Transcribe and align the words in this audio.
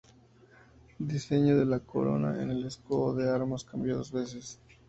El 0.99 1.07
diseño 1.09 1.55
de 1.59 1.63
la 1.67 1.79
Corona 1.79 2.41
en 2.41 2.49
el 2.49 2.65
escudo 2.65 3.13
de 3.13 3.29
armas 3.29 3.63
cambió 3.63 3.97
dos 3.97 4.11
veces. 4.11 4.59